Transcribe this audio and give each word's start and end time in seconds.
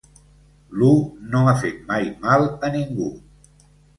L'u 0.83 0.87
no 1.33 1.41
ha 1.51 1.53
fet 1.59 1.83
mai 1.91 2.09
mal 2.25 2.49
a 2.69 2.73
ningú. 2.79 3.13